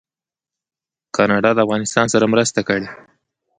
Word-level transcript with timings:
کاناډا 1.15 1.51
د 1.55 1.59
افغانستان 1.65 2.05
سره 2.13 2.25
مرسته 2.33 2.59
کړې. 2.67 2.87